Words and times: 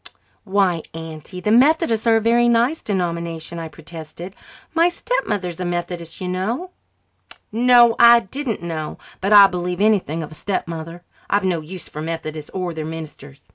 "Why, 0.45 0.81
Auntie, 0.95 1.41
the 1.41 1.51
Methodists 1.51 2.07
are 2.07 2.15
a 2.15 2.19
very 2.21 2.49
nice 2.49 2.81
denomination," 2.81 3.59
I 3.59 3.67
protested. 3.67 4.35
"My 4.73 4.89
stepmother 4.89 5.49
is 5.49 5.59
a 5.59 5.63
Methodist, 5.63 6.19
you 6.19 6.27
know." 6.27 6.71
"No, 7.51 7.95
I 7.99 8.21
didn't 8.21 8.63
know, 8.63 8.97
but 9.19 9.31
I'd 9.31 9.51
believe 9.51 9.79
anything 9.79 10.23
of 10.23 10.31
a 10.31 10.33
stepmother. 10.33 11.03
I've 11.29 11.45
no 11.45 11.61
use 11.61 11.87
for 11.87 12.01
Methodists 12.01 12.49
or 12.51 12.73
their 12.73 12.83
ministers. 12.83 13.47